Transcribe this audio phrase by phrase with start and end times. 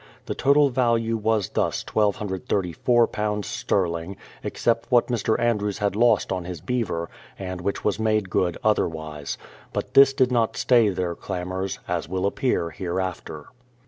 [0.25, 5.39] The total value was thus £1234 sterling, except what Mr.
[5.39, 9.37] Andrews had lost on his beaver, and which was made good otherwise.
[9.73, 13.49] But this did not stay their clamours, as will appear hereafter.